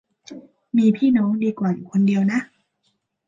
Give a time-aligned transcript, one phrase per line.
[0.77, 2.39] มีพี่น้องดีกว่าอยู่คนเดียวนะ